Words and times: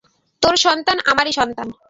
তোমার 0.41 0.57
সন্তান 0.57 0.97
আমারই 1.05 1.31
সন্তান। 1.31 1.67